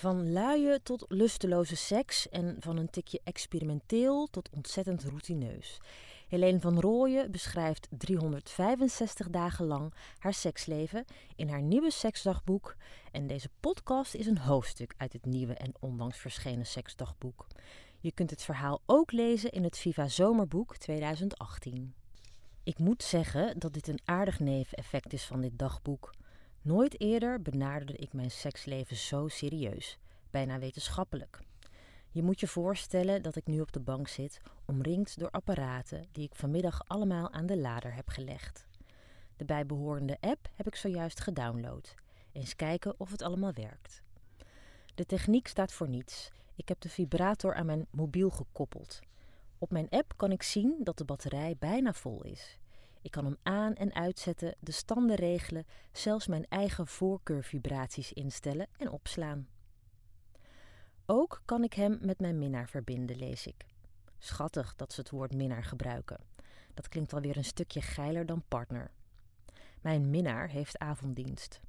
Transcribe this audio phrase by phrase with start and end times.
[0.00, 5.80] Van luie tot lusteloze seks en van een tikje experimenteel tot ontzettend routineus.
[6.28, 11.04] Helene van Rooyen beschrijft 365 dagen lang haar seksleven
[11.36, 12.76] in haar nieuwe seksdagboek.
[13.12, 17.46] En deze podcast is een hoofdstuk uit het nieuwe en onlangs verschenen seksdagboek.
[17.98, 21.94] Je kunt het verhaal ook lezen in het Viva Zomerboek 2018.
[22.62, 26.10] Ik moet zeggen dat dit een aardig neveneffect is van dit dagboek.
[26.62, 29.98] Nooit eerder benaderde ik mijn seksleven zo serieus,
[30.30, 31.38] bijna wetenschappelijk.
[32.10, 36.24] Je moet je voorstellen dat ik nu op de bank zit, omringd door apparaten die
[36.24, 38.66] ik vanmiddag allemaal aan de lader heb gelegd.
[39.36, 41.94] De bijbehorende app heb ik zojuist gedownload.
[42.32, 44.02] Eens kijken of het allemaal werkt.
[44.94, 46.30] De techniek staat voor niets.
[46.56, 49.00] Ik heb de vibrator aan mijn mobiel gekoppeld.
[49.58, 52.58] Op mijn app kan ik zien dat de batterij bijna vol is.
[53.02, 58.90] Ik kan hem aan en uitzetten, de standen regelen, zelfs mijn eigen voorkeurvibraties instellen en
[58.90, 59.48] opslaan.
[61.06, 63.66] Ook kan ik hem met mijn minnaar verbinden, lees ik.
[64.18, 66.20] Schattig dat ze het woord minnaar gebruiken.
[66.74, 68.90] Dat klinkt alweer een stukje geiler dan partner.
[69.80, 71.60] Mijn minnaar heeft avonddienst.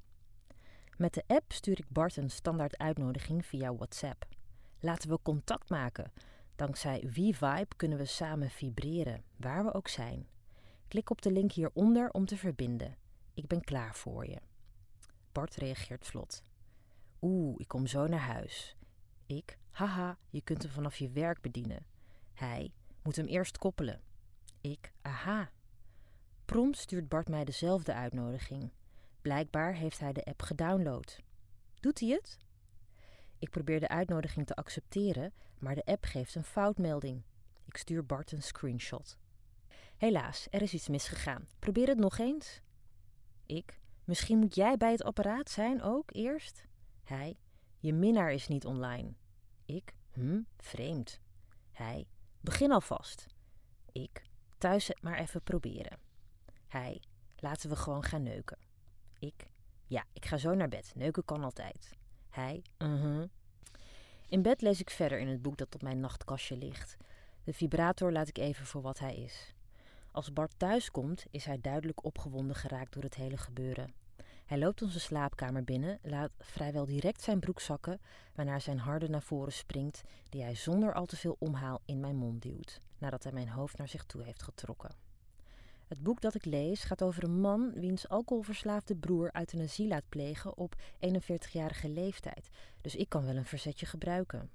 [0.96, 4.26] Met de app stuur ik Bart een standaard uitnodiging via WhatsApp.
[4.80, 6.12] Laten we contact maken.
[6.56, 10.26] Dankzij WeVibe kunnen we samen vibreren, waar we ook zijn.
[10.92, 12.96] Klik op de link hieronder om te verbinden.
[13.34, 14.38] Ik ben klaar voor je.
[15.32, 16.42] Bart reageert vlot.
[17.20, 18.76] Oeh, ik kom zo naar huis.
[19.26, 21.86] Ik, haha, je kunt hem vanaf je werk bedienen.
[22.32, 24.00] Hij moet hem eerst koppelen.
[24.60, 25.50] Ik, aha.
[26.44, 28.72] Prompt stuurt Bart mij dezelfde uitnodiging.
[29.22, 31.18] Blijkbaar heeft hij de app gedownload.
[31.80, 32.38] Doet hij het?
[33.38, 37.22] Ik probeer de uitnodiging te accepteren, maar de app geeft een foutmelding.
[37.64, 39.20] Ik stuur Bart een screenshot.
[40.02, 41.46] Helaas, er is iets misgegaan.
[41.58, 42.60] Probeer het nog eens.
[43.46, 46.64] Ik, misschien moet jij bij het apparaat zijn ook eerst?
[47.04, 47.36] Hij,
[47.78, 49.12] je minnaar is niet online.
[49.64, 51.20] Ik, hm, vreemd.
[51.72, 52.06] Hij,
[52.40, 53.26] begin alvast.
[53.92, 54.22] Ik,
[54.58, 55.98] thuis het maar even proberen.
[56.68, 57.02] Hij,
[57.36, 58.58] laten we gewoon gaan neuken.
[59.18, 59.46] Ik,
[59.86, 60.92] ja, ik ga zo naar bed.
[60.94, 61.96] Neuken kan altijd.
[62.30, 63.24] Hij, uh-huh.
[64.28, 66.96] In bed lees ik verder in het boek dat op mijn nachtkastje ligt.
[67.44, 69.54] De vibrator laat ik even voor wat hij is.
[70.12, 73.94] Als Bart thuis komt, is hij duidelijk opgewonden geraakt door het hele gebeuren.
[74.44, 78.00] Hij loopt onze slaapkamer binnen, laat vrijwel direct zijn broek zakken,
[78.34, 82.16] waarna zijn harde naar voren springt, die hij zonder al te veel omhaal in mijn
[82.16, 84.94] mond duwt, nadat hij mijn hoofd naar zich toe heeft getrokken.
[85.88, 90.56] Het boek dat ik lees gaat over een man wiens alcoholverslaafde broer euthanasie laat plegen
[90.56, 92.48] op 41-jarige leeftijd,
[92.80, 94.50] dus ik kan wel een verzetje gebruiken.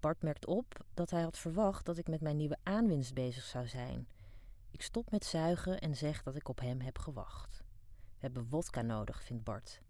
[0.00, 3.68] Bart merkt op dat hij had verwacht dat ik met mijn nieuwe aanwinst bezig zou
[3.68, 4.06] zijn.
[4.70, 7.64] Ik stop met zuigen en zeg dat ik op hem heb gewacht.
[7.88, 9.80] We hebben wodka nodig, vindt Bart.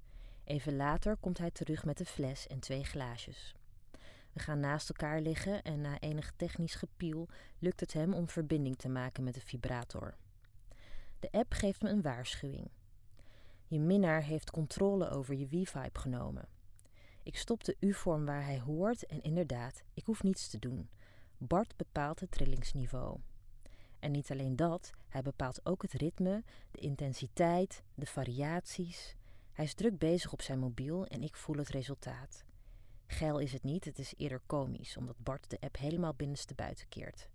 [0.45, 3.55] Even later komt hij terug met een fles en twee glaasjes.
[4.33, 7.29] We gaan naast elkaar liggen en na enig technisch gepiel
[7.59, 10.17] lukt het hem om verbinding te maken met de vibrator.
[11.21, 12.71] De app geeft me een waarschuwing.
[13.67, 16.49] Je minnaar heeft controle over je WeVibe genomen.
[17.23, 20.91] Ik stop de U-vorm waar hij hoort en inderdaad, ik hoef niets te doen.
[21.39, 23.19] Bart bepaalt het trillingsniveau.
[23.99, 29.17] En niet alleen dat, hij bepaalt ook het ritme, de intensiteit, de variaties.
[29.53, 32.45] Hij is druk bezig op zijn mobiel en ik voel het resultaat.
[33.07, 36.89] Geil is het niet, het is eerder komisch, omdat Bart de app helemaal binnenste buiten
[36.89, 37.29] keert.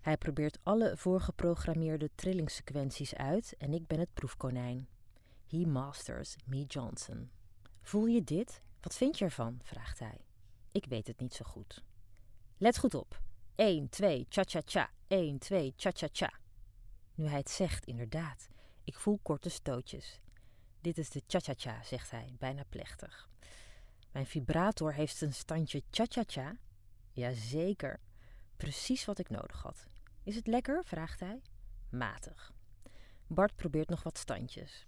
[0.00, 4.88] Hij probeert alle voorgeprogrammeerde trillingssequenties uit en ik ben het proefkonijn.
[5.46, 7.30] He masters me Johnson.
[7.82, 8.62] Voel je dit?
[8.80, 9.60] Wat vind je ervan?
[9.62, 10.24] vraagt hij.
[10.72, 11.82] Ik weet het niet zo goed.
[12.58, 13.20] Let goed op.
[13.54, 14.90] 1, 2, cha-cha-cha.
[15.06, 16.32] 1, 2, cha-cha-cha.
[17.14, 18.48] Nu hij het zegt, inderdaad.
[18.84, 20.20] Ik voel korte stootjes.
[20.80, 23.28] Dit is de cha-cha-cha, zegt hij, bijna plechtig.
[24.10, 26.56] Mijn vibrator heeft een standje cha-cha-cha.
[27.12, 28.00] Jazeker.
[28.56, 29.86] Precies wat ik nodig had.
[30.22, 30.84] Is het lekker?
[30.84, 31.42] vraagt hij.
[31.90, 32.52] Matig.
[33.26, 34.84] Bart probeert nog wat standjes.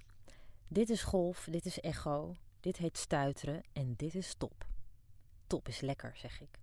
[0.68, 4.66] Dit is golf, dit is echo, dit heet stuiteren en dit is top.
[5.46, 6.61] Top is lekker, zeg ik.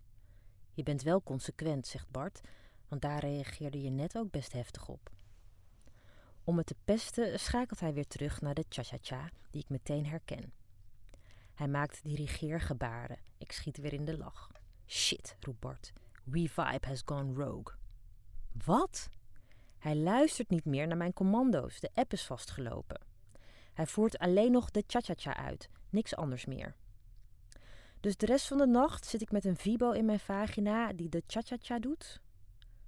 [0.74, 2.42] Je bent wel consequent, zegt Bart,
[2.88, 5.10] want daar reageerde je net ook best heftig op.
[6.44, 10.54] Om het te pesten schakelt hij weer terug naar de cha-cha-cha, die ik meteen herken.
[11.54, 13.18] Hij maakt dirigeergebaren.
[13.38, 14.52] Ik schiet weer in de lach.
[14.88, 15.94] Shit, roept Bart.
[16.24, 17.76] WeVibe has gone rogue.
[18.66, 19.10] Wat?
[19.78, 21.80] Hij luistert niet meer naar mijn commando's.
[21.80, 23.02] De app is vastgelopen.
[23.74, 26.76] Hij voert alleen nog de cha-cha-cha uit, niks anders meer.
[28.00, 31.10] Dus de rest van de nacht zit ik met een vibo in mijn vagina die
[31.10, 32.22] de cha-cha-cha doet?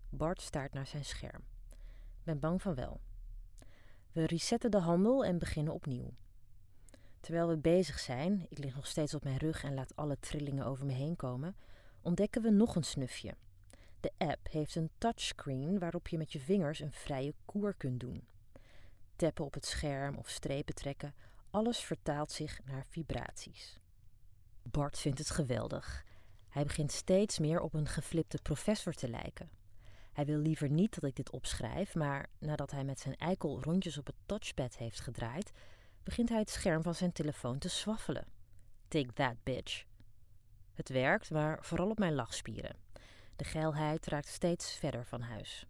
[0.10, 1.44] Bart staart naar zijn scherm.
[2.24, 3.02] Ben bang van wel.
[4.12, 6.14] We resetten de handel en beginnen opnieuw.
[7.20, 10.66] Terwijl we bezig zijn, ik lig nog steeds op mijn rug en laat alle trillingen
[10.66, 11.56] over me heen komen,
[12.02, 13.36] ontdekken we nog een snufje.
[14.00, 18.28] De app heeft een touchscreen waarop je met je vingers een vrije koer kunt doen.
[19.16, 21.16] Tappen op het scherm of strepen trekken,
[21.50, 23.81] alles vertaalt zich naar vibraties.
[24.64, 26.06] Bart vindt het geweldig.
[26.50, 29.50] Hij begint steeds meer op een geflipte professor te lijken.
[30.12, 33.98] Hij wil liever niet dat ik dit opschrijf, maar nadat hij met zijn eikel rondjes
[33.98, 35.52] op het touchpad heeft gedraaid,
[36.04, 38.28] begint hij het scherm van zijn telefoon te swaffelen.
[38.88, 39.86] Take that, bitch.
[40.74, 42.76] Het werkt, maar vooral op mijn lachspieren.
[43.36, 45.66] De geilheid raakt steeds verder van huis.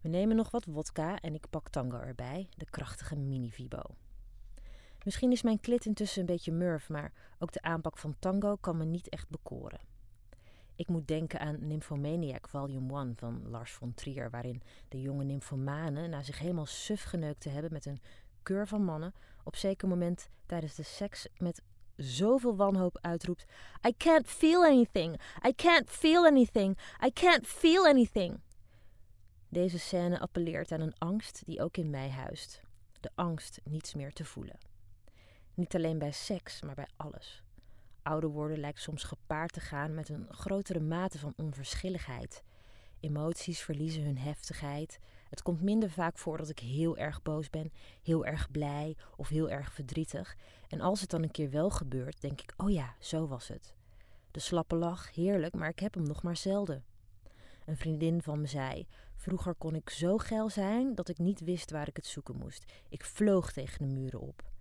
[0.00, 3.82] We nemen nog wat wodka en ik pak tango erbij, de krachtige mini-vibo.
[5.06, 8.76] Misschien is mijn klit intussen een beetje murf, maar ook de aanpak van tango kan
[8.76, 9.80] me niet echt bekoren.
[10.74, 16.08] Ik moet denken aan Nymphomaniac Volume 1 van Lars von Trier, waarin de jonge nymphomane,
[16.08, 18.00] na zich helemaal suf geneukt te hebben met een
[18.42, 19.14] keur van mannen,
[19.44, 21.62] op zeker moment tijdens de seks met
[21.96, 23.44] zoveel wanhoop uitroept:
[23.88, 28.40] I can't feel anything, I can't feel anything, I can't feel anything.
[29.48, 32.60] Deze scène appelleert aan een angst die ook in mij huist:
[33.00, 34.74] de angst niets meer te voelen.
[35.56, 37.42] Niet alleen bij seks, maar bij alles.
[38.02, 42.42] Ouder worden lijkt soms gepaard te gaan met een grotere mate van onverschilligheid.
[43.00, 44.98] Emoties verliezen hun heftigheid.
[45.28, 47.72] Het komt minder vaak voor dat ik heel erg boos ben,
[48.02, 50.36] heel erg blij of heel erg verdrietig.
[50.68, 53.74] En als het dan een keer wel gebeurt, denk ik: oh ja, zo was het.
[54.30, 56.84] De slappe lach, heerlijk, maar ik heb hem nog maar zelden.
[57.66, 61.70] Een vriendin van me zei: Vroeger kon ik zo geil zijn dat ik niet wist
[61.70, 62.72] waar ik het zoeken moest.
[62.88, 64.54] Ik vloog tegen de muren op.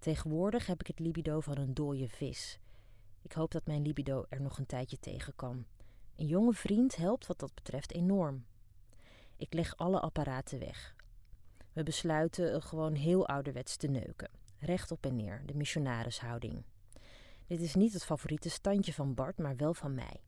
[0.00, 2.58] Tegenwoordig heb ik het libido van een dode vis.
[3.22, 5.64] Ik hoop dat mijn libido er nog een tijdje tegen kan.
[6.16, 8.44] Een jonge vriend helpt wat dat betreft enorm.
[9.36, 10.94] Ik leg alle apparaten weg.
[11.72, 14.30] We besluiten gewoon heel ouderwets te neuken.
[14.58, 16.62] Recht op en neer, de missionarishouding.
[17.46, 20.20] Dit is niet het favoriete standje van Bart, maar wel van mij.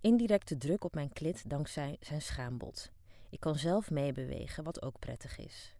[0.00, 2.90] Indirecte druk op mijn klit dankzij zijn schaambod.
[3.30, 5.74] Ik kan zelf meebewegen, wat ook prettig is.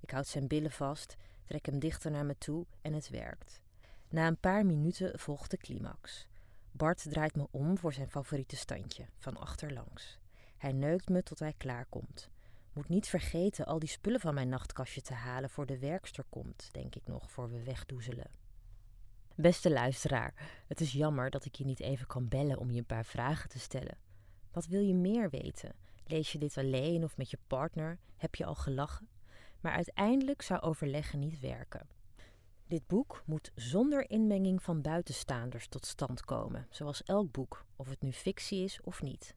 [0.00, 1.16] Ik houd zijn billen vast,
[1.48, 3.60] trek hem dichter naar me toe en het werkt.
[4.08, 6.28] Na een paar minuten volgt de climax.
[6.72, 10.18] Bart draait me om voor zijn favoriete standje, van achterlangs.
[10.56, 12.30] Hij neukt me tot hij klaarkomt.
[12.72, 16.68] Moet niet vergeten al die spullen van mijn nachtkastje te halen voor de werkster komt,
[16.72, 18.30] denk ik nog, voor we wegdoezelen.
[19.34, 20.34] Beste luisteraar,
[20.66, 23.48] het is jammer dat ik je niet even kan bellen om je een paar vragen
[23.48, 23.98] te stellen.
[24.52, 25.74] Wat wil je meer weten?
[26.04, 27.98] Lees je dit alleen of met je partner?
[28.16, 29.08] Heb je al gelachen?
[29.60, 31.88] Maar uiteindelijk zou overleggen niet werken.
[32.66, 38.02] Dit boek moet zonder inmenging van buitenstaanders tot stand komen, zoals elk boek, of het
[38.02, 39.34] nu fictie is of niet.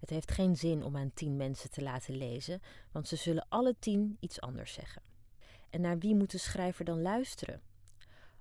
[0.00, 2.60] Het heeft geen zin om aan tien mensen te laten lezen,
[2.92, 5.02] want ze zullen alle tien iets anders zeggen.
[5.70, 7.60] En naar wie moet de schrijver dan luisteren?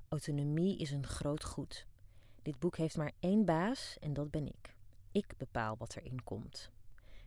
[0.08, 1.88] Autonomie is een groot goed.
[2.42, 4.76] Dit boek heeft maar één baas en dat ben ik.
[5.12, 6.72] Ik bepaal wat erin komt.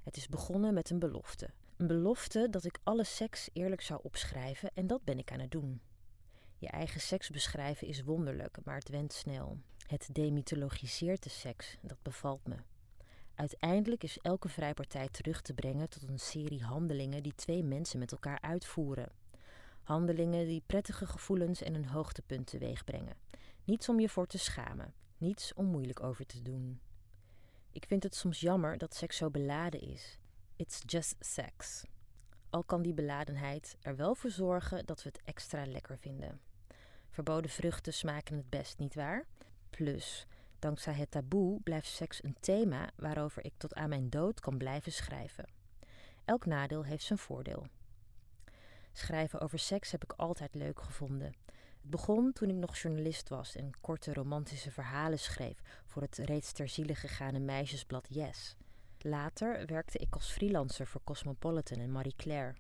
[0.03, 1.51] Het is begonnen met een belofte.
[1.77, 5.51] Een belofte dat ik alle seks eerlijk zou opschrijven en dat ben ik aan het
[5.51, 5.81] doen.
[6.59, 9.59] Je eigen seks beschrijven is wonderlijk, maar het went snel.
[9.87, 12.57] Het demythologiseert de seks, dat bevalt me.
[13.35, 18.13] Uiteindelijk is elke vrijpartij terug te brengen tot een serie handelingen die twee mensen met
[18.13, 19.13] elkaar uitvoeren.
[19.83, 23.17] Handelingen die prettige gevoelens en een hoogtepunt teweeg brengen.
[23.65, 26.81] Niets om je voor te schamen, niets om moeilijk over te doen.
[27.73, 30.19] Ik vind het soms jammer dat seks zo beladen is.
[30.57, 31.85] It's just sex.
[32.51, 36.41] Al kan die beladenheid er wel voor zorgen dat we het extra lekker vinden.
[37.11, 39.27] Verboden vruchten smaken het best, niet waar?
[39.71, 40.27] Plus,
[40.59, 44.93] dankzij het taboe blijft seks een thema waarover ik tot aan mijn dood kan blijven
[44.93, 45.49] schrijven.
[46.25, 47.67] Elk nadeel heeft zijn voordeel.
[48.93, 51.35] Schrijven over seks heb ik altijd leuk gevonden.
[51.81, 56.53] Het begon toen ik nog journalist was en korte romantische verhalen schreef voor het reeds
[56.53, 58.57] ter ziele gegane meisjesblad Yes.
[59.05, 62.55] Later werkte ik als freelancer voor Cosmopolitan en Marie Claire.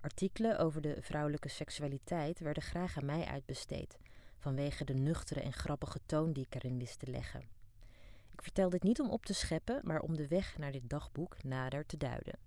[0.00, 3.98] Artikelen over de vrouwelijke seksualiteit werden graag aan mij uitbesteed,
[4.38, 7.48] vanwege de nuchtere en grappige toon die ik erin wist te leggen.
[8.32, 11.42] Ik vertel dit niet om op te scheppen, maar om de weg naar dit dagboek
[11.42, 12.38] nader te duiden.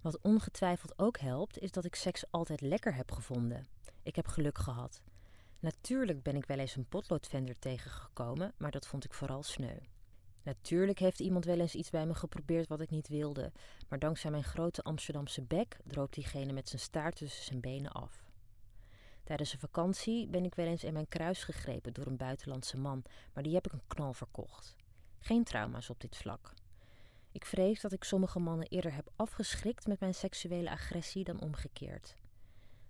[0.00, 3.66] Wat ongetwijfeld ook helpt, is dat ik seks altijd lekker heb gevonden.
[4.02, 5.02] Ik heb geluk gehad.
[5.58, 9.78] Natuurlijk ben ik wel eens een potloodvender tegengekomen, maar dat vond ik vooral sneu.
[10.46, 13.52] Natuurlijk heeft iemand wel eens iets bij me geprobeerd wat ik niet wilde,
[13.88, 18.30] maar dankzij mijn grote Amsterdamse bek droopt diegene met zijn staart tussen zijn benen af.
[19.24, 23.02] Tijdens een vakantie ben ik wel eens in mijn kruis gegrepen door een buitenlandse man,
[23.32, 24.76] maar die heb ik een knal verkocht.
[25.18, 26.54] Geen trauma's op dit vlak.
[27.32, 32.14] Ik vrees dat ik sommige mannen eerder heb afgeschrikt met mijn seksuele agressie dan omgekeerd.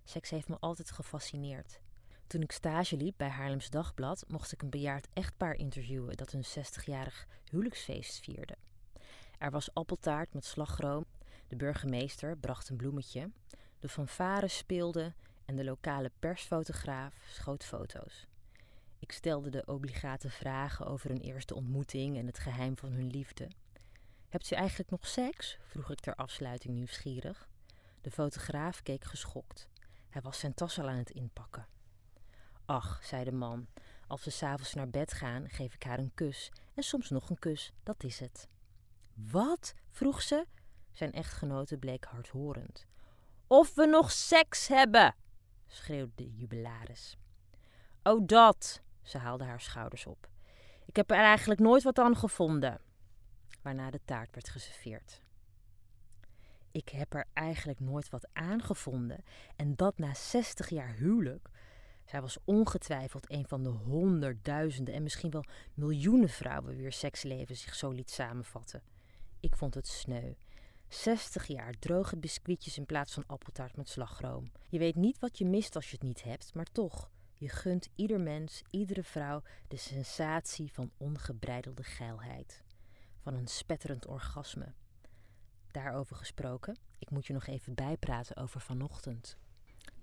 [0.05, 1.81] Seks heeft me altijd gefascineerd.
[2.26, 6.45] Toen ik stage liep bij Haarlems Dagblad, mocht ik een bejaard echtpaar interviewen dat een
[6.45, 8.56] 60-jarig huwelijksfeest vierde.
[9.38, 11.04] Er was appeltaart met slagroom,
[11.49, 13.30] de burgemeester bracht een bloemetje,
[13.78, 15.14] de fanfare speelde
[15.45, 18.26] en de lokale persfotograaf schoot foto's.
[18.99, 23.49] Ik stelde de obligate vragen over hun eerste ontmoeting en het geheim van hun liefde.
[24.28, 25.59] Hebt u eigenlijk nog seks?
[25.66, 27.49] vroeg ik ter afsluiting nieuwsgierig.
[28.00, 29.68] De fotograaf keek geschokt.
[30.11, 31.66] Hij was zijn tas al aan het inpakken.
[32.67, 33.67] Ach, zei de man,
[34.07, 37.39] als we s'avonds naar bed gaan, geef ik haar een kus en soms nog een
[37.39, 38.49] kus, dat is het.
[39.15, 39.75] Wat?
[39.91, 40.47] vroeg ze.
[40.93, 42.87] Zijn echtgenote bleek hardhorend.
[43.47, 45.15] Of we nog seks hebben,
[45.67, 47.17] schreeuwde de jubilaris.
[48.03, 50.29] Oh, dat, ze haalde haar schouders op.
[50.87, 52.81] Ik heb er eigenlijk nooit wat aan gevonden.
[53.63, 55.23] Waarna de taart werd geserveerd.
[56.71, 59.25] Ik heb er eigenlijk nooit wat aan gevonden.
[59.57, 61.49] En dat na 60 jaar huwelijk.
[62.07, 65.45] Zij was ongetwijfeld een van de honderdduizenden en misschien wel
[65.75, 68.83] miljoenen vrouwen wier seksleven zich zo liet samenvatten.
[69.41, 70.33] Ik vond het sneu.
[70.89, 74.53] 60 jaar droge biscuitjes in plaats van appeltaart met slagroom.
[74.69, 77.11] Je weet niet wat je mist als je het niet hebt, maar toch.
[77.35, 82.63] Je gunt ieder mens, iedere vrouw de sensatie van ongebreidelde geilheid.
[83.19, 84.73] Van een spetterend orgasme.
[85.71, 89.39] Daarover gesproken, ik moet je nog even bijpraten over vanochtend.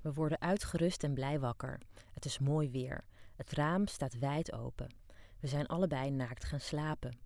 [0.03, 1.79] We worden uitgerust en blij wakker.
[2.13, 3.03] Het is mooi weer.
[3.36, 4.93] Het raam staat wijd open.
[5.39, 7.17] We zijn allebei naakt gaan slapen.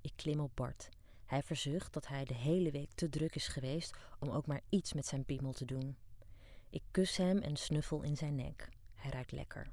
[0.00, 0.88] Ik klim op Bart.
[1.26, 4.92] Hij verzucht dat hij de hele week te druk is geweest om ook maar iets
[4.92, 5.96] met zijn piemel te doen.
[6.70, 8.68] Ik kus hem en snuffel in zijn nek.
[8.94, 9.70] Hij ruikt lekker.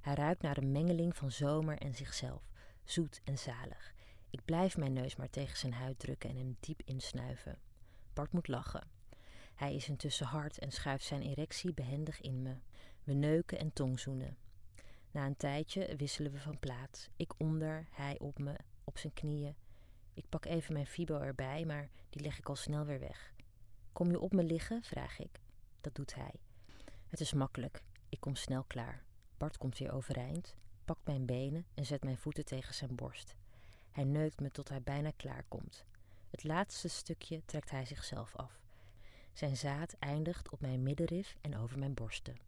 [0.00, 2.42] Hij ruikt naar een mengeling van zomer en zichzelf,
[2.84, 3.94] zoet en zalig.
[4.30, 7.58] Ik blijf mijn neus maar tegen zijn huid drukken en hem diep insnuiven.
[8.12, 8.97] Bart moet lachen.
[9.58, 12.54] Hij is intussen hard en schuift zijn erectie behendig in me.
[13.04, 14.36] We neuken en tongzoenen.
[15.10, 17.08] Na een tijdje wisselen we van plaats.
[17.16, 19.54] Ik onder, hij op me, op zijn knieën.
[20.14, 23.34] Ik pak even mijn fibo erbij, maar die leg ik al snel weer weg.
[23.92, 24.82] Kom je op me liggen?
[24.82, 25.40] vraag ik.
[25.80, 26.34] Dat doet hij.
[27.08, 27.82] Het is makkelijk.
[28.08, 29.02] Ik kom snel klaar.
[29.36, 33.34] Bart komt weer overeind, pakt mijn benen en zet mijn voeten tegen zijn borst.
[33.90, 35.84] Hij neukt me tot hij bijna klaar komt.
[36.30, 38.66] Het laatste stukje trekt hij zichzelf af.
[39.38, 42.47] Zijn zaad eindigt op mijn middenrif en over mijn borsten.